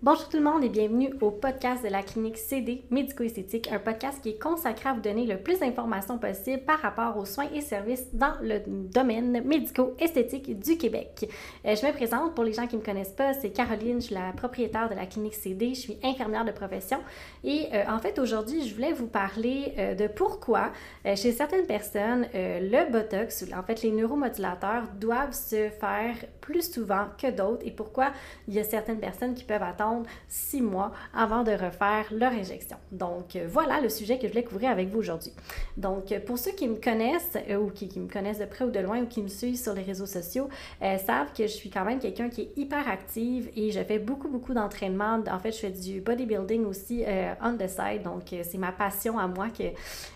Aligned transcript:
Bonjour 0.00 0.28
tout 0.28 0.36
le 0.36 0.44
monde 0.44 0.62
et 0.62 0.68
bienvenue 0.68 1.12
au 1.20 1.32
podcast 1.32 1.82
de 1.82 1.88
la 1.88 2.04
clinique 2.04 2.38
CD 2.38 2.84
Médico-Esthétique, 2.88 3.68
un 3.72 3.80
podcast 3.80 4.22
qui 4.22 4.28
est 4.28 4.40
consacré 4.40 4.90
à 4.90 4.92
vous 4.92 5.00
donner 5.00 5.26
le 5.26 5.38
plus 5.38 5.58
d'informations 5.58 6.18
possible 6.18 6.62
par 6.62 6.78
rapport 6.78 7.16
aux 7.16 7.24
soins 7.24 7.48
et 7.52 7.60
services 7.60 8.06
dans 8.12 8.34
le 8.40 8.60
domaine 8.64 9.42
médico-esthétique 9.44 10.56
du 10.56 10.78
Québec. 10.78 11.28
Euh, 11.66 11.74
je 11.74 11.84
me 11.84 11.90
présente, 11.90 12.36
pour 12.36 12.44
les 12.44 12.52
gens 12.52 12.68
qui 12.68 12.76
ne 12.76 12.80
me 12.80 12.86
connaissent 12.86 13.10
pas, 13.10 13.34
c'est 13.34 13.50
Caroline, 13.50 14.00
je 14.00 14.06
suis 14.06 14.14
la 14.14 14.30
propriétaire 14.36 14.88
de 14.88 14.94
la 14.94 15.04
clinique 15.04 15.34
CD, 15.34 15.70
je 15.70 15.80
suis 15.80 15.98
infirmière 16.04 16.44
de 16.44 16.52
profession 16.52 16.98
et 17.42 17.66
euh, 17.72 17.82
en 17.88 17.98
fait 17.98 18.20
aujourd'hui 18.20 18.68
je 18.68 18.76
voulais 18.76 18.92
vous 18.92 19.08
parler 19.08 19.74
euh, 19.78 19.96
de 19.96 20.06
pourquoi 20.06 20.70
chez 21.04 21.32
certaines 21.32 21.66
personnes 21.66 22.28
le 22.34 22.92
Botox, 22.92 23.46
en 23.52 23.64
fait 23.64 23.82
les 23.82 23.90
neuromodulateurs 23.90 24.84
doivent 25.00 25.32
se 25.32 25.70
faire 25.70 26.14
plus 26.40 26.72
souvent 26.72 27.06
que 27.20 27.30
d'autres 27.32 27.66
et 27.66 27.72
pourquoi 27.72 28.12
il 28.46 28.54
y 28.54 28.60
a 28.60 28.64
certaines 28.64 29.00
personnes 29.00 29.34
qui 29.34 29.42
peuvent 29.42 29.62
attendre 29.62 29.87
six 30.28 30.62
mois 30.62 30.92
avant 31.14 31.42
de 31.42 31.52
refaire 31.52 32.06
leur 32.10 32.32
injection. 32.32 32.76
Donc 32.92 33.36
euh, 33.36 33.46
voilà 33.48 33.80
le 33.80 33.88
sujet 33.88 34.18
que 34.18 34.26
je 34.26 34.32
voulais 34.32 34.44
couvrir 34.44 34.70
avec 34.70 34.88
vous 34.88 34.98
aujourd'hui. 34.98 35.32
Donc 35.76 36.12
euh, 36.12 36.20
pour 36.20 36.38
ceux 36.38 36.52
qui 36.52 36.68
me 36.68 36.76
connaissent 36.76 37.36
euh, 37.48 37.56
ou 37.56 37.70
qui, 37.70 37.88
me 37.98 38.08
connaissent 38.08 38.38
de 38.38 38.44
près 38.44 38.64
ou 38.64 38.70
de 38.70 38.80
loin 38.80 39.00
ou 39.02 39.06
qui 39.06 39.22
me 39.22 39.28
suivent 39.28 39.56
sur 39.56 39.74
les 39.74 39.82
réseaux 39.82 40.06
sociaux, 40.06 40.48
savent 40.80 41.32
que 41.36 41.44
je 41.44 41.52
suis 41.52 41.70
quand 41.70 41.84
même 41.84 41.98
quelqu'un 41.98 42.28
qui 42.28 42.42
est 42.42 42.56
hyper 42.56 42.88
active 42.88 43.50
et 43.56 43.70
je 43.70 43.80
fais 43.80 43.98
beaucoup 43.98 44.28
beaucoup 44.28 44.54
d'entraînement. 44.54 45.22
En 45.30 45.38
fait, 45.38 45.52
je 45.52 45.58
fais 45.58 45.70
du 45.70 46.00
bodybuilding 46.00 46.64
aussi 46.64 47.04
on 47.42 47.56
the 47.56 47.68
side. 47.68 48.02
Donc 48.02 48.22
c'est 48.30 48.58
ma 48.58 48.72
passion 48.72 49.18
à 49.18 49.26
moi 49.26 49.48
que, 49.48 49.70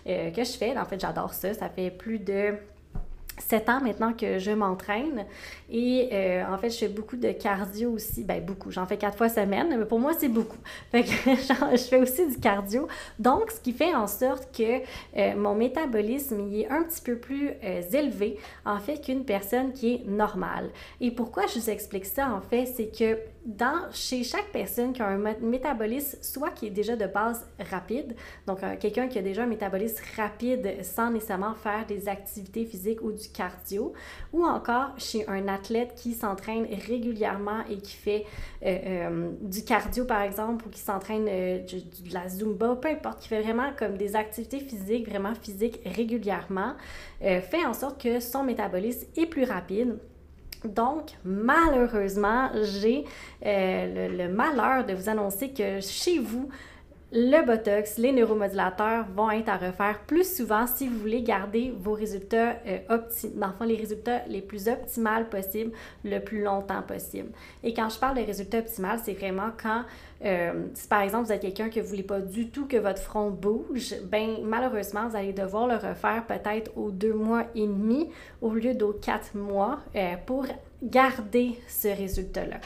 que 0.05 0.43
je 0.43 0.57
fais. 0.57 0.77
En 0.77 0.85
fait, 0.85 0.99
j'adore 0.99 1.33
ça. 1.33 1.53
Ça 1.53 1.69
fait 1.69 1.91
plus 1.91 2.19
de 2.19 2.55
sept 3.37 3.69
ans 3.69 3.81
maintenant 3.81 4.13
que 4.13 4.39
je 4.39 4.51
m'entraîne. 4.51 5.25
Et 5.69 6.09
euh, 6.11 6.43
en 6.51 6.57
fait 6.57 6.69
je 6.69 6.77
fais 6.77 6.87
beaucoup 6.87 7.17
de 7.17 7.31
cardio 7.31 7.91
aussi. 7.91 8.23
Ben 8.23 8.43
beaucoup. 8.43 8.71
J'en 8.71 8.85
fais 8.85 8.97
quatre 8.97 9.17
fois 9.17 9.29
semaine 9.29 9.75
mais 9.77 9.85
pour 9.85 9.99
moi 9.99 10.13
c'est 10.17 10.29
beaucoup. 10.29 10.57
Fait 10.91 11.03
que 11.03 11.09
je 11.11 11.83
fais 11.83 11.97
aussi 11.97 12.27
du 12.27 12.39
cardio. 12.39 12.87
Donc 13.19 13.51
ce 13.51 13.59
qui 13.59 13.73
fait 13.73 13.95
en 13.95 14.07
sorte 14.07 14.55
que 14.55 14.81
euh, 15.17 15.35
mon 15.35 15.55
métabolisme 15.55 16.39
il 16.47 16.61
est 16.61 16.69
un 16.69 16.83
petit 16.83 17.01
peu 17.01 17.17
plus 17.17 17.51
euh, 17.63 17.81
élevé 17.91 18.37
en 18.65 18.79
fait 18.79 19.01
qu'une 19.01 19.25
personne 19.25 19.73
qui 19.73 19.95
est 19.95 20.07
normale. 20.07 20.69
Et 21.01 21.11
pourquoi 21.11 21.47
je 21.47 21.59
vous 21.59 21.69
explique 21.69 22.05
ça 22.05 22.29
en 22.29 22.41
fait 22.41 22.65
c'est 22.65 22.87
que 22.87 23.17
dans, 23.45 23.91
chez 23.91 24.23
chaque 24.23 24.51
personne 24.51 24.93
qui 24.93 25.01
a 25.01 25.07
un 25.07 25.17
métabolisme, 25.17 26.17
soit 26.21 26.51
qui 26.51 26.67
est 26.67 26.71
déjà 26.71 26.95
de 26.95 27.05
base 27.05 27.45
rapide, 27.59 28.15
donc 28.47 28.63
euh, 28.63 28.75
quelqu'un 28.79 29.07
qui 29.07 29.19
a 29.19 29.21
déjà 29.21 29.43
un 29.43 29.47
métabolisme 29.47 30.01
rapide 30.15 30.77
sans 30.81 31.11
nécessairement 31.11 31.53
faire 31.53 31.85
des 31.85 32.07
activités 32.07 32.65
physiques 32.65 33.01
ou 33.01 33.11
du 33.11 33.27
cardio, 33.29 33.93
ou 34.31 34.45
encore 34.45 34.91
chez 34.97 35.27
un 35.27 35.47
athlète 35.49 35.93
qui 35.95 36.13
s'entraîne 36.13 36.65
régulièrement 36.87 37.65
et 37.69 37.77
qui 37.77 37.95
fait 37.95 38.25
euh, 38.65 38.77
euh, 38.85 39.31
du 39.41 39.63
cardio 39.65 40.05
par 40.05 40.21
exemple, 40.21 40.65
ou 40.67 40.69
qui 40.69 40.79
s'entraîne 40.79 41.25
de 41.25 42.13
la 42.13 42.29
zumba, 42.29 42.77
peu 42.77 42.89
importe, 42.89 43.19
qui 43.19 43.27
fait 43.27 43.41
vraiment 43.41 43.71
comme 43.77 43.97
des 43.97 44.15
activités 44.15 44.59
physiques, 44.59 45.09
vraiment 45.09 45.35
physiques 45.35 45.81
régulièrement, 45.85 46.73
fait 47.19 47.65
en 47.65 47.73
sorte 47.73 48.01
que 48.01 48.19
son 48.19 48.43
métabolisme 48.43 49.07
est 49.15 49.25
plus 49.25 49.43
rapide 49.43 49.97
donc, 50.65 51.11
malheureusement, 51.23 52.49
j'ai 52.61 53.05
euh, 53.45 54.09
le, 54.09 54.33
malheur 54.33 54.85
de 54.85 54.93
vous 54.93 55.09
annoncer 55.09 55.49
que 55.49 55.81
chez 55.81 56.19
vous, 56.19 56.49
le 57.15 57.45
Botox, 57.45 57.99
les 57.99 58.11
neuromodulateurs 58.11 59.05
vont 59.15 59.29
être 59.29 59.47
à 59.47 59.57
refaire 59.57 59.99
plus 60.07 60.35
souvent 60.35 60.65
si 60.65 60.87
vous 60.87 60.97
voulez 60.97 61.21
garder 61.21 61.71
vos 61.79 61.93
résultats 61.93 62.55
euh, 62.65 62.79
dans 63.35 63.65
les 63.65 63.75
résultats 63.75 64.25
les 64.27 64.41
plus 64.41 64.67
optimales 64.67 65.29
possibles 65.29 65.73
le 66.03 66.17
plus 66.17 66.41
longtemps 66.41 66.81
possible. 66.81 67.29
Et 67.63 67.71
quand 67.71 67.89
je 67.89 67.99
parle 67.99 68.17
de 68.17 68.23
résultats 68.23 68.57
optimales, 68.57 68.99
c'est 69.03 69.13
vraiment 69.13 69.51
quand, 69.61 69.83
euh, 70.25 70.63
si 70.73 70.87
par 70.87 71.01
exemple 71.01 71.25
vous 71.25 71.31
êtes 71.33 71.41
quelqu'un 71.41 71.69
que 71.69 71.79
vous 71.79 71.85
ne 71.85 71.89
voulez 71.89 72.03
pas 72.03 72.19
du 72.19 72.49
tout 72.49 72.65
que 72.65 72.77
votre 72.77 73.01
front 73.03 73.29
bouge, 73.29 73.93
ben 74.05 74.37
malheureusement 74.43 75.07
vous 75.07 75.15
allez 75.15 75.33
devoir 75.33 75.67
le 75.67 75.75
refaire 75.75 76.25
peut-être 76.27 76.71
aux 76.75 76.89
deux 76.89 77.13
mois 77.13 77.43
et 77.53 77.67
demi 77.67 78.09
au 78.41 78.49
lieu 78.49 78.73
d'aux 78.73 78.93
quatre 78.93 79.35
mois 79.35 79.81
euh, 79.95 80.15
pour 80.25 80.47
garder 80.81 81.59
ce 81.67 81.89
résultat-là. 81.89 82.57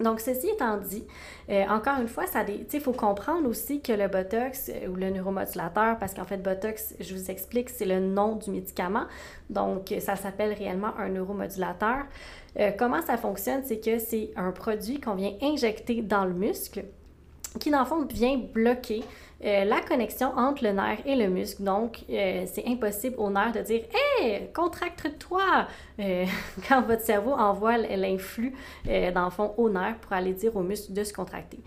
Donc, 0.00 0.20
ceci 0.20 0.48
étant 0.48 0.76
dit, 0.76 1.06
euh, 1.48 1.64
encore 1.68 1.98
une 2.00 2.08
fois, 2.08 2.24
il 2.48 2.80
faut 2.80 2.92
comprendre 2.92 3.48
aussi 3.48 3.80
que 3.80 3.92
le 3.92 4.08
Botox 4.08 4.70
euh, 4.70 4.88
ou 4.88 4.94
le 4.94 5.10
neuromodulateur, 5.10 5.98
parce 5.98 6.12
qu'en 6.12 6.24
fait, 6.24 6.38
Botox, 6.38 6.94
je 7.00 7.14
vous 7.14 7.30
explique, 7.30 7.70
c'est 7.70 7.86
le 7.86 8.00
nom 8.00 8.36
du 8.36 8.50
médicament. 8.50 9.04
Donc, 9.48 9.94
ça 10.00 10.16
s'appelle 10.16 10.52
réellement 10.52 10.94
un 10.98 11.08
neuromodulateur. 11.08 12.04
Euh, 12.58 12.72
comment 12.78 13.02
ça 13.02 13.16
fonctionne? 13.16 13.62
C'est 13.64 13.80
que 13.80 13.98
c'est 13.98 14.30
un 14.36 14.52
produit 14.52 15.00
qu'on 15.00 15.14
vient 15.14 15.32
injecter 15.42 16.02
dans 16.02 16.24
le 16.24 16.34
muscle 16.34 16.84
qui, 17.58 17.70
dans 17.70 17.80
le 17.80 17.86
fond, 17.86 18.04
vient 18.04 18.36
bloquer 18.36 19.02
euh, 19.44 19.64
la 19.64 19.80
connexion 19.80 20.32
entre 20.36 20.64
le 20.64 20.72
nerf 20.72 20.98
et 21.04 21.14
le 21.14 21.28
muscle. 21.28 21.62
Donc, 21.62 22.04
euh, 22.08 22.44
c'est 22.46 22.66
impossible 22.66 23.16
au 23.18 23.30
nerf 23.30 23.52
de 23.52 23.60
dire 23.60 23.82
Hé, 24.20 24.50
contracte-toi 24.54 25.66
euh, 26.00 26.24
quand 26.68 26.82
votre 26.82 27.02
cerveau 27.02 27.32
envoie 27.32 27.76
l'influx, 27.76 28.54
dans 28.86 29.24
le 29.24 29.30
fond, 29.30 29.52
au 29.56 29.68
nerf 29.68 29.96
pour 29.98 30.12
aller 30.12 30.32
dire 30.32 30.56
au 30.56 30.62
muscle 30.62 30.92
de 30.92 31.04
se 31.04 31.12
contracter 31.12 31.58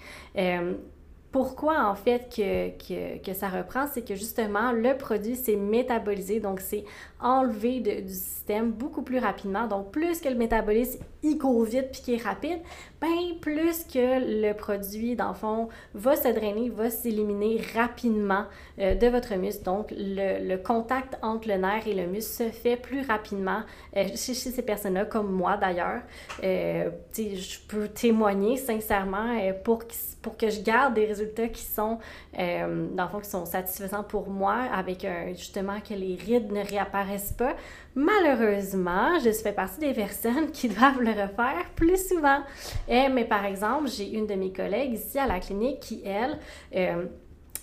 pourquoi 1.31 1.85
en 1.85 1.95
fait 1.95 2.34
que, 2.35 3.19
que, 3.23 3.34
ça 3.34 3.50
reprend, 3.50 3.85
c'est 3.88 4.01
que 4.01 4.16
justement 4.16 4.72
le 4.72 4.97
produit 4.97 5.35
s'est 5.35 5.56
métabolisé, 5.56 6.40
donc 6.40 6.59
c'est 6.59 6.85
enlevé 7.22 7.81
du 7.81 8.13
système 8.13 8.72
beaucoup 8.72 9.03
plus 9.03 9.19
rapidement. 9.19 9.67
Donc 9.67 9.91
plus 9.91 10.22
que 10.22 10.29
le 10.29 10.35
métabolisme 10.35 11.00
il 11.22 11.38
court 11.38 11.63
vite 11.66 11.90
puis 11.91 12.01
qu'il 12.01 12.13
est 12.16 12.23
rapide, 12.23 12.59
ben 13.01 13.38
plus 13.41 13.84
que 13.84 14.44
le 14.44 14.53
produit 14.53 15.16
dans 15.16 15.29
le 15.29 15.34
fond 15.34 15.69
va 15.94 16.16
se 16.16 16.29
drainer, 16.29 16.69
va 16.69 16.90
s'éliminer 16.90 17.61
rapidement 17.75 18.46
euh, 18.79 18.96
de 18.96 19.07
votre 19.07 19.35
muscle. 19.35 19.63
Donc 19.63 19.94
le, 19.96 20.56
contact 20.57 21.17
entre 21.22 21.47
le 21.47 21.56
nerf 21.56 21.88
et 21.88 21.94
le 21.94 22.07
muscle 22.07 22.46
se 22.46 22.50
fait 22.50 22.75
plus 22.75 23.01
rapidement 23.01 23.61
euh, 23.96 24.07
chez, 24.16 24.34
ces 24.34 24.61
personnes-là, 24.61 25.06
comme 25.06 25.31
moi 25.31 25.57
d'ailleurs. 25.57 26.01
Euh, 26.44 26.90
je 27.16 27.59
peux 27.67 27.88
témoigner 27.88 28.57
sincèrement 28.57 29.38
pour, 29.63 29.84
pour 30.22 30.38
que 30.38 30.50
je 30.50 30.61
garde 30.61 30.94
des 30.94 31.06
résultats 31.06 31.19
résultats 31.19 31.47
qui 31.47 31.63
sont, 31.63 32.00
euh, 32.38 32.88
dans 32.94 33.03
le 33.03 33.09
fond, 33.09 33.19
qui 33.19 33.30
sont 33.30 33.46
satisfaisants 33.46 34.03
pour 34.03 34.30
moi, 34.30 34.56
avec 34.74 35.06
justement 35.35 35.80
que 35.81 35.94
les 35.94 36.16
rides 36.16 36.52
ne 36.52 36.63
réapparaissent 36.63 37.34
pas. 37.34 37.56
Malheureusement, 37.96 39.19
je 39.19 39.31
fais 39.31 39.52
partie 39.52 39.79
des 39.79 39.94
personnes 39.94 40.52
qui 40.53 40.69
doivent 40.69 41.02
le 41.02 41.12
refaire 41.12 41.66
plus 41.75 42.08
souvent. 42.08 42.40
Eh, 42.88 43.09
mais 43.09 43.25
par 43.25 43.46
exemple, 43.46 43.90
j'ai 43.90 44.12
une 44.12 44.28
de 44.28 44.35
mes 44.35 44.53
collègues 44.53 44.94
ici 44.94 45.18
à 45.19 45.28
la 45.28 45.40
clinique 45.40 45.79
qui, 45.79 46.02
elle, 46.06 46.38
euh, 46.75 47.06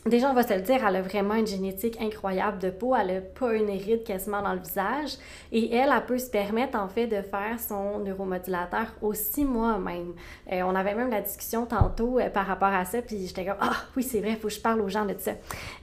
Déjà, 0.07 0.31
on 0.31 0.35
va 0.35 0.45
se 0.45 0.55
le 0.55 0.61
dire, 0.61 0.87
elle 0.87 0.95
a 0.95 1.03
vraiment 1.03 1.35
une 1.35 1.49
génétique 1.49 2.01
incroyable 2.01 2.61
de 2.61 2.71
peau. 2.71 2.95
Elle 2.95 3.13
n'a 3.13 3.21
pas 3.21 3.53
une 3.55 3.71
ride 3.71 4.05
quasiment 4.05 4.41
dans 4.41 4.53
le 4.53 4.61
visage. 4.61 5.17
Et 5.51 5.75
elle, 5.75 5.91
elle 5.93 6.07
peut 6.07 6.19
se 6.19 6.31
permettre, 6.31 6.79
en 6.79 6.87
fait, 6.87 7.09
de 7.09 7.23
faire 7.23 7.59
son 7.59 7.99
neuromodulateur 7.99 8.87
aux 9.03 9.15
six 9.15 9.45
mois 9.45 9.79
même. 9.79 10.15
Euh, 10.53 10.63
on 10.63 10.77
avait 10.77 10.95
même 10.95 11.11
la 11.11 11.23
discussion 11.23 11.67
tantôt 11.67 12.21
euh, 12.21 12.31
par 12.31 12.47
rapport 12.47 12.69
à 12.69 12.85
ça. 12.85 13.03
Puis 13.03 13.27
j'étais 13.27 13.47
comme, 13.47 13.57
ah 13.61 13.75
oui, 13.97 14.05
c'est 14.05 14.21
vrai, 14.21 14.31
il 14.31 14.37
faut 14.37 14.47
que 14.47 14.55
je 14.55 14.61
parle 14.61 14.81
aux 14.81 14.89
gens 14.89 15.07
de 15.07 15.15
ça. 15.19 15.33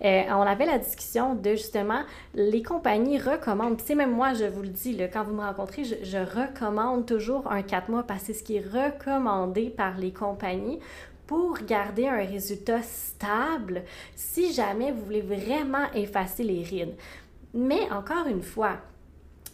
Euh, 0.06 0.24
on 0.30 0.44
avait 0.44 0.68
la 0.68 0.78
discussion 0.78 1.36
de 1.36 1.52
justement, 1.52 2.04
les 2.34 2.64
compagnies 2.64 3.20
recommandent. 3.20 3.76
Tu 3.76 3.84
sais, 3.88 3.96
même 3.96 4.12
moi, 4.12 4.34
je 4.34 4.46
vous 4.46 4.62
le 4.62 4.70
dis, 4.70 4.94
là, 4.94 5.10
quand 5.10 5.24
vous 5.24 5.34
me 5.34 5.42
rencontrez, 5.42 5.84
je, 5.84 5.96
je 6.02 6.18
recommande 6.18 7.06
toujours 7.06 7.52
un 7.52 7.62
quatre 7.62 7.90
mois 7.90 8.04
parce 8.04 8.22
que 8.22 8.28
c'est 8.28 8.34
ce 8.34 8.44
qui 8.44 8.56
est 8.56 8.66
recommandé 8.66 9.70
par 9.70 9.98
les 9.98 10.14
compagnies 10.14 10.80
pour 11.28 11.58
garder 11.60 12.08
un 12.08 12.26
résultat 12.26 12.82
stable 12.82 13.84
si 14.16 14.54
jamais 14.54 14.92
vous 14.92 15.06
voulez 15.06 15.22
vraiment 15.22 15.92
effacer 15.94 16.44
les 16.44 16.64
rides. 16.64 16.96
Mais 17.54 17.90
encore 17.92 18.28
une 18.28 18.42
fois, 18.42 18.78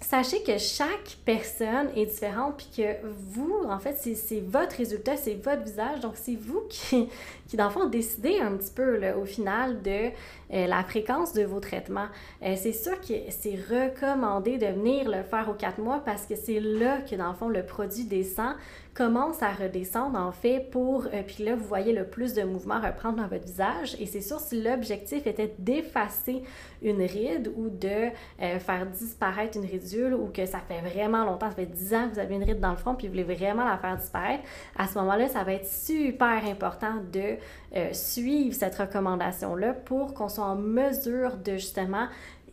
sachez 0.01 0.41
que 0.43 0.57
chaque 0.57 1.17
personne 1.25 1.89
est 1.95 2.05
différente, 2.05 2.55
puis 2.57 2.69
que 2.77 3.05
vous, 3.05 3.63
en 3.67 3.79
fait, 3.79 3.97
c'est 3.97 4.39
votre 4.39 4.75
résultat, 4.77 5.17
c'est 5.17 5.35
votre 5.35 5.63
visage. 5.63 5.99
Donc, 5.99 6.13
c'est 6.15 6.35
vous 6.35 6.63
qui, 6.69 7.09
qui, 7.47 7.57
dans 7.57 7.65
le 7.65 7.71
fond, 7.71 7.85
décidez 7.85 8.39
un 8.39 8.55
petit 8.55 8.71
peu, 8.71 8.99
au 9.13 9.25
final, 9.25 9.81
de 9.81 10.09
euh, 10.53 10.67
la 10.67 10.83
fréquence 10.83 11.33
de 11.33 11.43
vos 11.43 11.59
traitements. 11.59 12.07
Euh, 12.43 12.55
c'est 12.57 12.73
sûr 12.73 12.99
que 13.01 13.13
c'est 13.29 13.55
recommandé 13.69 14.57
de 14.57 14.67
venir 14.67 15.09
le 15.09 15.23
faire 15.23 15.49
aux 15.49 15.53
quatre 15.53 15.79
mois 15.79 16.01
parce 16.05 16.25
que 16.25 16.35
c'est 16.35 16.59
là 16.59 16.99
que, 17.01 17.15
dans 17.15 17.29
le 17.29 17.35
fond, 17.35 17.49
le 17.49 17.65
produit 17.65 18.05
descend 18.05 18.55
commence 18.99 19.41
à 19.41 19.51
redescendre 19.53 20.19
en 20.19 20.33
fait 20.33 20.69
pour, 20.71 21.05
euh, 21.05 21.23
puis 21.25 21.45
là 21.45 21.55
vous 21.55 21.63
voyez 21.63 21.93
le 21.93 22.03
plus 22.03 22.33
de 22.33 22.43
mouvements 22.43 22.81
reprendre 22.81 23.15
dans 23.15 23.27
votre 23.27 23.45
visage. 23.45 23.95
Et 23.97 24.05
c'est 24.05 24.19
sûr 24.19 24.41
si 24.41 24.61
l'objectif 24.61 25.25
était 25.25 25.55
d'effacer 25.57 26.43
une 26.81 27.01
ride 27.01 27.49
ou 27.55 27.69
de 27.69 28.09
euh, 28.41 28.59
faire 28.59 28.85
disparaître 28.87 29.57
une 29.57 29.63
ridule 29.63 30.13
ou 30.15 30.27
que 30.27 30.45
ça 30.45 30.59
fait 30.59 30.81
vraiment 30.81 31.23
longtemps, 31.23 31.49
ça 31.49 31.55
fait 31.55 31.65
10 31.65 31.93
ans 31.93 32.09
que 32.09 32.15
vous 32.15 32.19
avez 32.19 32.35
une 32.35 32.43
ride 32.43 32.59
dans 32.59 32.71
le 32.71 32.75
front 32.75 32.93
puis 32.93 33.07
vous 33.07 33.13
voulez 33.13 33.23
vraiment 33.23 33.63
la 33.63 33.77
faire 33.77 33.95
disparaître, 33.95 34.43
à 34.77 34.85
ce 34.85 34.97
moment-là 34.97 35.29
ça 35.29 35.45
va 35.45 35.53
être 35.53 35.67
super 35.67 36.43
important 36.45 36.95
de 37.13 37.37
euh, 37.77 37.93
suivre 37.93 38.53
cette 38.53 38.75
recommandation-là 38.75 39.75
pour 39.75 40.13
qu'on 40.13 40.27
soit 40.27 40.43
en 40.43 40.57
mesure 40.57 41.37
de 41.37 41.53
justement 41.53 42.07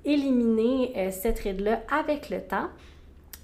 éliminer 0.05 1.11
cette 1.11 1.41
ride-là 1.41 1.81
avec 1.91 2.31
le 2.31 2.41
temps 2.41 2.69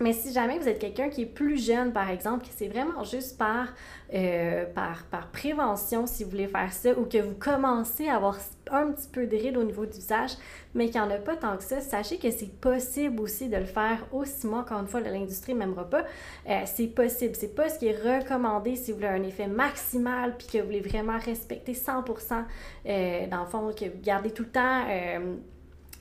Mais 0.03 0.13
si 0.13 0.33
jamais 0.33 0.59
vous 0.59 0.69
êtes 0.69 0.81
quelqu'un 0.81 1.09
qui 1.09 1.23
est 1.23 1.27
plus 1.27 1.65
jeune, 1.65 1.93
par 1.93 2.11
exemple, 2.11 2.45
que 2.45 2.51
c'est 2.55 2.67
vraiment 2.67 3.05
juste 3.05 3.39
par, 3.39 3.69
euh, 4.13 4.65
par, 4.75 5.05
par 5.05 5.29
prévention, 5.29 6.09
si 6.09 6.25
vous 6.25 6.31
voulez 6.31 6.49
faire 6.49 6.73
ça, 6.73 6.91
ou 6.99 7.05
que 7.05 7.19
vous 7.19 7.35
commencez 7.35 8.09
à 8.09 8.17
avoir 8.17 8.37
un 8.73 8.91
petit 8.91 9.07
peu 9.09 9.27
de 9.29 9.37
rides 9.37 9.57
au 9.57 9.63
niveau 9.63 9.87
du 9.87 9.93
visage, 9.93 10.33
mais 10.75 10.87
qu'il 10.87 11.01
n'y 11.01 11.07
en 11.07 11.11
a 11.11 11.19
pas 11.19 11.37
tant 11.37 11.57
que 11.57 11.63
ça, 11.63 11.81
sachez 11.81 12.19
que 12.19 12.33
c'est 12.33 12.53
possible 12.61 13.21
aussi 13.21 13.49
de 13.49 13.57
le 13.57 13.65
faire 13.65 14.05
aussi 14.11 14.47
mois, 14.49 14.61
encore 14.61 14.81
une 14.81 14.89
fois, 14.89 15.01
l'industrie 15.01 15.55
m'aimera 15.55 15.89
pas. 15.89 16.05
Euh, 16.49 16.63
c'est 16.65 16.89
possible. 16.89 17.37
C'est 17.37 17.55
pas 17.55 17.69
ce 17.69 17.79
qui 17.79 17.87
est 17.87 17.97
recommandé 17.97 18.75
si 18.75 18.91
vous 18.91 18.99
voulez 18.99 19.09
un 19.09 19.23
effet 19.23 19.47
maximal, 19.47 20.37
puis 20.37 20.49
que 20.49 20.59
vous 20.59 20.65
voulez 20.65 20.81
vraiment 20.81 21.19
respecter 21.19 21.75
100%, 21.75 22.45
euh, 22.87 23.27
dans 23.29 23.41
le 23.41 23.47
fond, 23.47 23.71
que 23.73 23.85
vous 23.85 24.03
gardez 24.03 24.33
tout 24.33 24.43
le 24.43 24.51
temps 24.51 24.83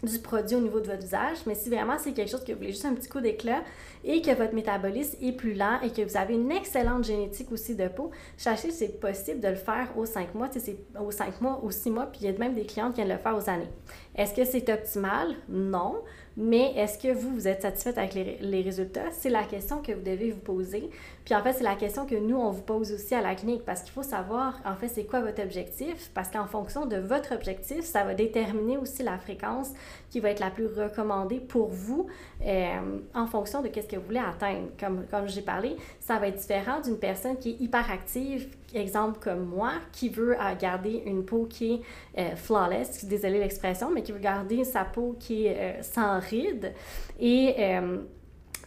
du 0.03 0.19
produit 0.19 0.55
au 0.55 0.59
niveau 0.59 0.79
de 0.79 0.87
votre 0.87 1.01
visage, 1.01 1.37
mais 1.45 1.55
si 1.55 1.69
vraiment 1.69 1.97
c'est 1.99 2.11
quelque 2.11 2.29
chose 2.31 2.43
que 2.43 2.51
vous 2.51 2.57
voulez 2.57 2.71
juste 2.71 2.85
un 2.85 2.93
petit 2.93 3.07
coup 3.07 3.19
d'éclat 3.19 3.61
et 4.03 4.21
que 4.21 4.31
votre 4.31 4.53
métabolisme 4.53 5.17
est 5.21 5.33
plus 5.33 5.53
lent 5.53 5.79
et 5.83 5.91
que 5.91 6.01
vous 6.01 6.17
avez 6.17 6.33
une 6.33 6.51
excellente 6.51 7.03
génétique 7.03 7.51
aussi 7.51 7.75
de 7.75 7.87
peau, 7.87 8.11
sachez 8.35 8.69
que 8.69 8.73
c'est 8.73 8.99
possible 8.99 9.39
de 9.39 9.49
le 9.49 9.55
faire 9.55 9.89
aux 9.95 10.05
5 10.05 10.33
mois, 10.33 10.49
c'est 10.51 10.77
aux 10.99 11.11
5 11.11 11.41
mois, 11.41 11.61
aux 11.63 11.71
6 11.71 11.91
mois, 11.91 12.05
puis 12.07 12.21
il 12.23 12.31
y 12.31 12.35
a 12.35 12.37
même 12.37 12.55
des 12.55 12.65
clientes 12.65 12.93
qui 12.93 13.01
viennent 13.01 13.15
le 13.15 13.21
faire 13.21 13.37
aux 13.37 13.49
années. 13.49 13.69
Est-ce 14.15 14.33
que 14.33 14.43
c'est 14.43 14.67
optimal? 14.69 15.35
Non. 15.47 16.01
Mais 16.37 16.73
est-ce 16.75 16.97
que 16.97 17.13
vous, 17.13 17.33
vous 17.33 17.47
êtes 17.47 17.61
satisfaite 17.61 17.97
avec 17.97 18.13
les, 18.13 18.61
résultats? 18.61 19.11
C'est 19.11 19.29
la 19.29 19.43
question 19.43 19.81
que 19.81 19.91
vous 19.91 20.01
devez 20.01 20.31
vous 20.31 20.39
poser. 20.39 20.89
Puis 21.25 21.35
en 21.35 21.43
fait, 21.43 21.53
c'est 21.53 21.63
la 21.63 21.75
question 21.75 22.05
que 22.05 22.15
nous, 22.15 22.37
on 22.37 22.51
vous 22.51 22.61
pose 22.61 22.91
aussi 22.93 23.13
à 23.13 23.21
la 23.21 23.35
clinique 23.35 23.63
parce 23.65 23.81
qu'il 23.81 23.91
faut 23.91 24.03
savoir, 24.03 24.59
en 24.65 24.75
fait, 24.75 24.87
c'est 24.87 25.03
quoi 25.03 25.19
votre 25.19 25.43
objectif? 25.43 26.09
Parce 26.13 26.29
qu'en 26.29 26.47
fonction 26.47 26.85
de 26.85 26.97
votre 26.97 27.33
objectif, 27.33 27.81
ça 27.81 28.03
va 28.03 28.13
déterminer 28.13 28.77
aussi 28.77 29.03
la 29.03 29.17
fréquence 29.17 29.71
qui 30.09 30.19
va 30.19 30.29
être 30.29 30.39
la 30.39 30.49
plus 30.49 30.67
recommandée 30.67 31.39
pour 31.39 31.67
vous 31.67 32.07
euh, 32.45 32.99
en 33.13 33.27
fonction 33.27 33.61
de 33.61 33.67
ce 33.67 33.81
que 33.81 33.97
vous 33.97 34.05
voulez 34.05 34.19
atteindre. 34.19 34.69
Comme, 34.79 35.05
comme 35.11 35.27
j'ai 35.27 35.41
parlé, 35.41 35.75
ça 35.99 36.17
va 36.17 36.27
être 36.27 36.37
différent 36.37 36.79
d'une 36.79 36.97
personne 36.97 37.37
qui 37.37 37.51
est 37.51 37.61
hyperactive, 37.61 38.47
exemple 38.73 39.19
comme 39.21 39.45
moi, 39.45 39.71
qui 39.91 40.09
veut 40.09 40.35
euh, 40.39 40.55
garder 40.59 41.03
une 41.05 41.25
peau 41.25 41.45
qui 41.49 41.73
est 41.73 41.81
euh, 42.17 42.35
flawless, 42.35 43.05
désolé 43.05 43.39
l'expression, 43.39 43.89
mais 43.91 44.03
qui 44.03 44.11
veut 44.11 44.19
garder 44.19 44.63
sa 44.63 44.83
peau 44.83 45.15
qui 45.19 45.47
est 45.47 45.57
euh, 45.57 45.81
sans 45.81 46.20
rides. 46.21 46.73
Et 47.19 47.55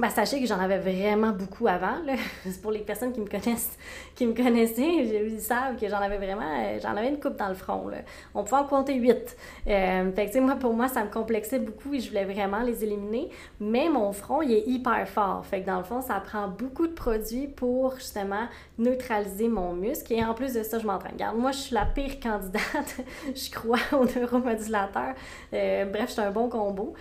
ben, 0.01 0.11
sachez 0.11 0.41
que 0.41 0.47
j'en 0.47 0.59
avais 0.59 0.79
vraiment 0.79 1.31
beaucoup 1.31 1.69
avant. 1.69 1.97
Pour 2.63 2.73
les 2.73 2.81
personnes 2.81 3.13
qui 3.13 3.21
me 3.21 3.27
connaissent, 3.27 3.79
qui 4.17 4.27
me 4.27 4.35
connaissaient, 4.35 5.05
ils 5.05 5.41
savent 5.41 5.77
que 5.77 5.89
j'en 5.89 5.99
avais 5.99 6.17
vraiment, 6.17 6.43
euh, 6.43 6.79
j'en 6.83 6.97
avais 6.97 7.09
une 7.09 7.21
coupe 7.21 7.37
dans 7.37 7.49
le 7.49 7.55
front. 7.55 7.89
Là. 7.89 7.99
On 8.35 8.43
pouvait 8.43 8.61
en 8.61 8.65
compter 8.65 8.95
huit. 8.95 9.37
Euh, 9.69 10.11
fait 10.13 10.31
que, 10.31 10.39
moi, 10.41 10.57
pour 10.57 10.75
moi, 10.75 10.89
ça 10.89 11.05
me 11.05 11.11
complexait 11.11 11.61
beaucoup 11.61 11.95
et 11.95 12.01
je 12.01 12.09
voulais 12.09 12.25
vraiment 12.25 12.61
les 12.61 12.83
éliminer. 12.83 13.31
Mais 13.61 13.89
mon 13.89 14.13
front, 14.13 14.43
il 14.43 14.53
est 14.53 14.67
hyper 14.67 15.09
fort. 15.09 15.47
Fait 15.47 15.61
que 15.61 15.67
dans 15.67 15.79
le 15.79 15.85
fond, 15.85 16.01
ça 16.01 16.19
prend 16.21 16.49
beaucoup 16.49 16.89
de 16.89 16.93
produits 16.93 17.47
pour 17.47 17.95
justement 17.97 18.49
neutraliser 18.79 19.47
mon 19.47 19.75
muscle. 19.75 20.13
Et 20.13 20.25
en 20.25 20.35
plus 20.35 20.55
de 20.55 20.65
ça, 20.65 20.81
je 20.81 20.87
m'entraîne. 20.87 21.13
Regarde, 21.13 21.37
moi, 21.37 21.53
je 21.53 21.59
suis 21.59 21.75
la 21.75 21.87
pire 21.87 22.19
candidate. 22.21 22.97
je 23.35 23.51
crois 23.51 23.79
au 23.93 24.05
neuromodulateur. 24.05 25.15
Euh, 25.53 25.85
bref, 25.85 26.07
je 26.09 26.13
suis 26.13 26.21
un 26.21 26.33
bon 26.33 26.49
combo. 26.49 26.95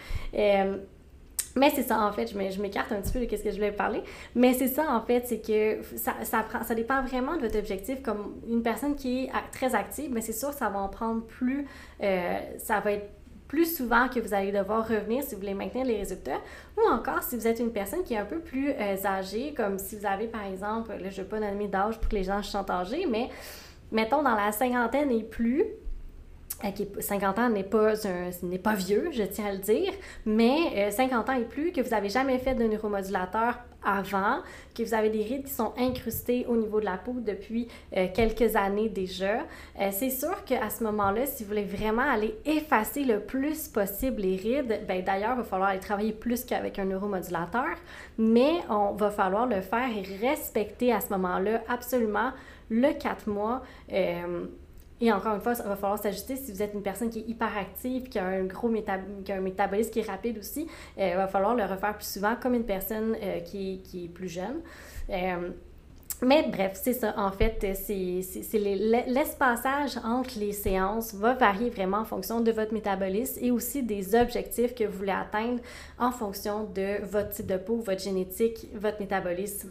Mais 1.56 1.70
c'est 1.70 1.84
ça, 1.84 2.00
en 2.00 2.12
fait, 2.12 2.28
je 2.28 2.62
m'écarte 2.62 2.92
un 2.92 3.02
petit 3.02 3.14
peu 3.14 3.26
de 3.26 3.36
ce 3.36 3.44
que 3.44 3.52
je 3.52 3.56
voulais 3.56 3.72
parler. 3.72 4.02
Mais 4.36 4.54
c'est 4.54 4.68
ça, 4.68 4.86
en 4.90 5.02
fait, 5.02 5.28
c'est 5.28 5.40
que 5.40 5.82
ça, 5.96 6.76
dépend 6.76 7.04
vraiment 7.04 7.36
de 7.36 7.42
votre 7.42 7.60
objectif. 7.60 8.02
Comme 8.02 8.42
une 8.48 8.64
personne 8.64 8.96
qui 8.96 9.26
est 9.26 9.32
très 9.52 9.76
active, 9.76 10.12
mais 10.12 10.22
c'est 10.22 10.34
sûr 10.34 10.50
que 10.50 10.56
ça 10.56 10.70
va 10.70 10.80
en 10.80 10.90
prendre 10.90 11.22
plus, 11.22 11.68
euh, 12.02 12.40
ça 12.58 12.80
va 12.80 12.94
être 12.94 13.10
plus 13.48 13.76
souvent 13.76 14.08
que 14.10 14.20
vous 14.20 14.34
allez 14.34 14.52
devoir 14.52 14.88
revenir 14.88 15.22
si 15.22 15.36
vous 15.36 15.42
voulez 15.42 15.54
maintenir 15.54 15.86
les 15.86 15.98
résultats. 15.98 16.42
Ou 16.76 16.90
encore, 16.90 17.22
si 17.22 17.36
vous 17.36 17.46
êtes 17.46 17.60
une 17.60 17.72
personne 17.72 18.04
qui 18.04 18.16
est 18.16 18.18
un 18.18 18.26
peu 18.26 18.40
plus 18.40 18.72
euh, 18.72 18.96
âgée, 19.06 19.54
comme 19.54 19.78
si 19.78 19.96
vous 19.96 20.08
avez, 20.08 20.26
par 20.26 20.44
exemple, 20.44 20.90
là, 20.90 21.10
je 21.12 21.22
ne 21.22 21.24
vais 21.24 21.30
pas 21.30 21.40
nommer 21.40 21.68
d'âge 21.68 22.00
pour 22.00 22.10
que 22.10 22.16
les 22.16 22.24
gens 22.24 22.42
se 22.42 22.58
âgés, 22.58 23.06
mais 23.06 23.30
mettons 23.92 24.24
dans 24.24 24.34
la 24.34 24.52
cinquantaine 24.52 25.12
et 25.12 25.22
plus, 25.22 25.66
50 27.00 27.40
ans 27.40 27.50
n'est 27.50 27.64
pas, 27.64 27.94
pas 28.64 28.76
vieux, 28.76 29.10
je 29.12 29.24
tiens 29.24 29.48
à 29.48 29.52
le 29.52 29.60
dire, 29.60 29.92
mais 30.26 30.92
50 30.92 31.28
euh, 31.28 31.32
ans 31.32 31.36
et 31.36 31.44
plus, 31.44 31.72
que 31.72 31.82
vous 31.82 31.90
n'avez 31.90 32.10
jamais 32.10 32.38
fait 32.40 32.56
de 32.56 32.64
neuromodulateur 32.64 33.60
avant, 33.86 34.40
que 34.74 34.84
vous 34.84 34.94
avez 34.94 35.10
des 35.10 35.24
rides 35.24 35.44
qui 35.44 35.52
sont 35.52 35.74
incrustées 35.78 36.46
au 36.48 36.56
niveau 36.56 36.80
de 36.80 36.86
la 36.86 36.98
peau 36.98 37.16
depuis 37.18 37.68
euh, 37.98 38.08
quelques 38.14 38.56
années 38.56 38.90
déjà. 38.90 39.40
Euh, 39.80 39.90
c'est 39.92 40.10
sûr 40.10 40.44
qu'à 40.46 40.70
ce 40.70 40.84
moment-là, 40.86 41.26
si 41.26 41.44
vous 41.44 41.50
voulez 41.50 41.66
vraiment 41.66 42.10
aller 42.10 42.36
effacer 42.46 43.04
le 43.04 43.20
plus 43.20 43.68
possible 43.68 44.22
les 44.22 44.38
rides, 44.38 44.86
ben 44.88 45.04
d'ailleurs, 45.04 45.34
il 45.34 45.40
va 45.40 45.44
falloir 45.44 45.70
aller 45.70 45.80
travailler 45.80 46.14
plus 46.14 46.46
qu'avec 46.46 46.80
un 46.80 46.86
neuromodulateur, 46.86 47.76
mais 48.18 48.54
on 48.70 48.94
va 48.94 49.12
falloir 49.12 49.48
le 49.48 49.62
faire 49.62 49.90
et 49.90 50.26
respecter 50.26 50.94
à 50.94 51.02
ce 51.02 51.10
moment-là 51.10 51.62
absolument 51.68 52.32
le 52.70 52.94
4 52.94 53.30
mois. 53.30 53.62
Et 55.02 55.12
encore 55.12 55.36
une 55.36 55.42
fois, 55.42 55.54
il 55.54 55.68
va 55.68 55.76
falloir 55.76 56.00
s'ajuster 56.00 56.36
si 56.36 56.52
vous 56.52 56.62
êtes 56.62 56.74
une 56.74 56.84
personne 56.84 57.10
qui 57.10 57.20
est 57.20 57.28
hyperactive, 57.28 58.10
qui 58.10 58.20
a 58.20 58.26
un 58.26 58.44
gros 58.44 58.70
qui 58.70 59.32
a 59.32 59.36
un 59.36 59.42
métabolisme 59.42 59.92
qui 59.92 60.00
est 60.00 60.10
rapide 60.10 60.38
aussi. 60.38 60.68
Euh, 60.98 61.10
il 61.12 61.18
va 61.18 61.28
falloir 61.28 61.56
le 61.56 61.64
refaire 61.64 61.96
plus 61.96 62.08
souvent 62.08 62.36
comme 62.42 62.54
une 62.54 62.66
personne 62.66 63.16
euh, 63.22 63.40
qui, 63.42 63.82
qui, 63.84 64.06
est 64.06 64.10
plus 64.10 64.30
jeune. 64.30 64.62
Euh, 65.10 65.50
mais 66.22 66.48
bref, 66.50 66.80
c'est 66.82 66.94
ça. 66.94 67.14
En 67.18 67.32
fait, 67.32 67.76
c'est 67.76 68.22
entre 70.06 70.40
les 70.40 70.52
séances 70.54 71.14
va 71.14 71.34
varier 71.34 71.70
vraiment 71.70 71.98
en 71.98 72.06
fonction 72.06 72.40
de 72.40 72.52
votre 72.52 72.74
métabolisme 72.74 73.40
et 73.44 73.52
aussi 73.52 73.84
des 73.84 74.16
objectifs 74.16 74.74
que 74.74 74.86
vous 74.86 75.00
voulez 75.00 75.12
atteindre 75.12 75.60
en 76.00 76.12
fonction 76.12 76.64
de 76.64 77.04
votre 77.06 77.30
type 77.30 77.48
de 77.48 77.58
peau, 77.58 77.78
votre 77.78 78.02
génétique, 78.02 78.70
votre 78.74 79.00
métabolisme, 79.02 79.70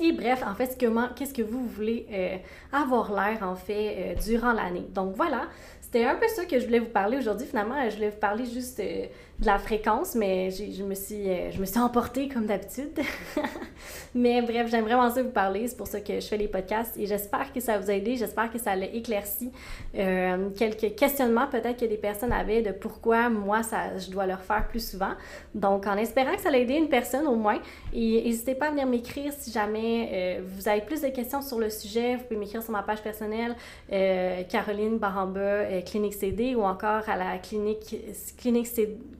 et 0.00 0.12
bref, 0.12 0.42
en 0.46 0.54
fait, 0.54 0.78
qu'est-ce 0.78 1.34
que 1.34 1.42
vous 1.42 1.66
voulez 1.66 2.06
euh, 2.12 2.36
avoir 2.72 3.12
l'air, 3.12 3.42
en 3.42 3.56
fait, 3.56 3.96
euh, 3.98 4.14
durant 4.22 4.52
l'année. 4.52 4.86
Donc 4.94 5.14
voilà, 5.16 5.48
c'était 5.80 6.04
un 6.04 6.14
peu 6.14 6.28
ça 6.28 6.44
que 6.44 6.58
je 6.58 6.66
voulais 6.66 6.78
vous 6.78 6.90
parler 6.90 7.16
aujourd'hui. 7.16 7.46
Finalement, 7.46 7.88
je 7.88 7.96
voulais 7.96 8.10
vous 8.10 8.20
parler 8.20 8.44
juste 8.44 8.80
euh, 8.80 9.06
de 9.40 9.46
la 9.46 9.58
fréquence, 9.58 10.14
mais 10.14 10.50
je 10.50 10.82
me, 10.82 10.94
suis, 10.94 11.28
euh, 11.28 11.50
je 11.52 11.60
me 11.60 11.64
suis 11.64 11.78
emportée 11.78 12.28
comme 12.28 12.46
d'habitude. 12.46 12.98
mais 14.14 14.42
bref, 14.42 14.68
j'aime 14.70 14.84
vraiment 14.84 15.10
ça 15.10 15.22
vous 15.22 15.30
parler. 15.30 15.68
C'est 15.68 15.76
pour 15.76 15.86
ça 15.86 16.00
que 16.00 16.18
je 16.18 16.26
fais 16.26 16.36
les 16.36 16.48
podcasts 16.48 16.96
et 16.96 17.06
j'espère 17.06 17.52
que 17.52 17.60
ça 17.60 17.78
vous 17.78 17.88
a 17.88 17.94
aidé. 17.94 18.16
J'espère 18.16 18.50
que 18.50 18.58
ça 18.58 18.74
l'a 18.74 18.86
éclairci 18.86 19.52
euh, 19.96 20.50
quelques 20.56 20.96
questionnements 20.96 21.46
peut-être 21.46 21.78
que 21.78 21.86
des 21.86 21.96
personnes 21.96 22.32
avaient 22.32 22.62
de 22.62 22.72
pourquoi 22.72 23.28
moi, 23.28 23.62
ça, 23.62 23.96
je 23.96 24.10
dois 24.10 24.26
le 24.26 24.34
refaire 24.34 24.66
plus 24.68 24.90
souvent. 24.90 25.12
Donc, 25.54 25.86
en 25.86 25.96
espérant 25.96 26.34
que 26.34 26.40
ça 26.40 26.50
l'a 26.50 26.58
aidé 26.58 26.74
une 26.74 26.88
personne 26.88 27.26
au 27.26 27.36
moins. 27.36 27.60
Et 27.92 28.22
n'hésitez 28.24 28.54
pas 28.54 28.66
à 28.66 28.70
venir 28.70 28.86
m'écrire 28.86 29.32
si 29.38 29.52
jamais 29.52 30.40
vous 30.46 30.68
avez 30.68 30.80
plus 30.80 31.02
de 31.02 31.08
questions 31.08 31.42
sur 31.42 31.58
le 31.58 31.70
sujet. 31.70 32.16
Vous 32.16 32.24
pouvez 32.24 32.40
m'écrire 32.40 32.62
sur 32.62 32.72
ma 32.72 32.82
page 32.82 33.02
personnelle, 33.02 33.54
Caroline 33.88 34.98
Baramba 34.98 35.40
euh, 35.40 35.80
clinique 35.82 36.14
CD 36.14 36.54
ou 36.54 36.62
encore 36.62 37.08
à 37.08 37.16
la 37.16 37.38
clinique, 37.38 37.96
clinique, 38.36 38.66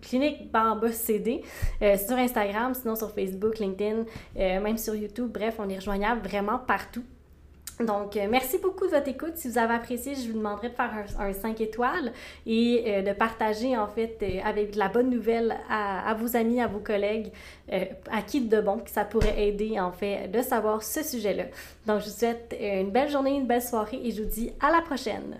clinique 0.09 0.51
Bamba 0.51 0.91
CD 0.91 1.43
euh, 1.83 1.97
sur 1.97 2.17
Instagram, 2.17 2.75
sinon 2.75 2.97
sur 2.97 3.11
Facebook, 3.13 3.59
LinkedIn, 3.59 4.05
euh, 4.39 4.61
même 4.61 4.79
sur 4.79 4.95
YouTube. 4.95 5.31
Bref, 5.33 5.57
on 5.59 5.69
est 5.69 5.77
rejoignable 5.77 6.27
vraiment 6.27 6.59
partout. 6.59 7.05
Donc, 7.81 8.19
merci 8.29 8.59
beaucoup 8.59 8.87
de 8.87 8.91
votre 8.91 9.07
écoute. 9.07 9.37
Si 9.37 9.49
vous 9.49 9.57
avez 9.57 9.75
apprécié, 9.75 10.17
je 10.17 10.33
vous 10.33 10.39
demanderai 10.39 10.71
de 10.71 10.75
faire 10.75 10.91
un, 11.17 11.33
5 11.33 11.61
étoiles 11.61 12.13
et 12.45 13.03
de 13.03 13.13
partager 13.13 13.77
en 13.77 13.87
fait 13.87 14.19
avec 14.45 14.75
la 14.75 14.89
bonne 14.89 15.11
nouvelle 15.11 15.57
à, 15.71 16.11
à, 16.11 16.15
vos 16.15 16.35
amis, 16.35 16.61
à 16.61 16.67
vos 16.67 16.81
collègues, 16.81 17.31
à 17.71 18.23
qui 18.27 18.41
de 18.41 18.61
bon, 18.61 18.79
que 18.79 18.91
ça 18.91 19.05
pourrait 19.05 19.47
aider 19.47 19.79
en 19.79 19.93
fait 19.93 20.27
de 20.27 20.43
savoir 20.43 20.83
ce 20.83 21.05
sujet-là. 21.05 21.45
Donc, 21.87 22.01
je 22.01 22.07
vous 22.07 22.19
souhaite 22.19 22.57
une 22.61 22.91
belle 22.91 23.11
journée, 23.11 23.37
une 23.37 23.47
belle 23.47 23.63
soirée 23.63 24.01
et 24.03 24.11
je 24.11 24.25
vous 24.25 24.29
dis 24.29 24.51
à 24.59 24.73
la 24.73 24.81
prochaine. 24.81 25.39